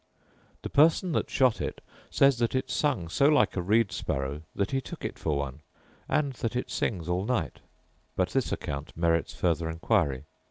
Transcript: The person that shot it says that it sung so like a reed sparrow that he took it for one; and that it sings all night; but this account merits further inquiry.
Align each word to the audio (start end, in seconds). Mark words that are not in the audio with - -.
The 0.63 0.69
person 0.71 1.11
that 1.11 1.29
shot 1.29 1.61
it 1.61 1.79
says 2.09 2.39
that 2.39 2.55
it 2.55 2.71
sung 2.71 3.07
so 3.07 3.27
like 3.27 3.55
a 3.55 3.61
reed 3.61 3.91
sparrow 3.91 4.41
that 4.55 4.71
he 4.71 4.81
took 4.81 5.05
it 5.05 5.19
for 5.19 5.37
one; 5.37 5.61
and 6.09 6.33
that 6.33 6.55
it 6.55 6.71
sings 6.71 7.07
all 7.07 7.23
night; 7.23 7.59
but 8.15 8.29
this 8.29 8.51
account 8.51 8.97
merits 8.97 9.35
further 9.35 9.69
inquiry. 9.69 10.23